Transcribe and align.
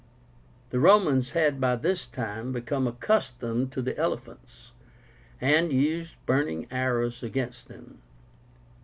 The 0.71 0.79
Romans 0.79 1.33
had 1.33 1.61
by 1.61 1.75
this 1.75 2.07
time 2.07 2.51
become 2.51 2.87
accustomed 2.87 3.71
to 3.73 3.83
the 3.83 3.95
elephants, 3.99 4.71
and 5.39 5.71
used 5.71 6.15
burning 6.25 6.65
arrows 6.71 7.21
against 7.21 7.67
them. 7.67 8.01